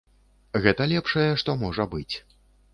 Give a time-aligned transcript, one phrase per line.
[0.63, 2.11] Гэта лепшае, што можа быць.